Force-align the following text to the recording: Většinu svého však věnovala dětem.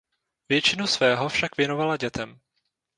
Většinu 0.49 0.87
svého 0.87 1.29
však 1.29 1.57
věnovala 1.57 1.97
dětem. 1.97 2.39